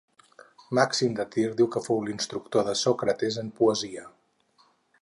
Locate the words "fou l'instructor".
1.89-2.67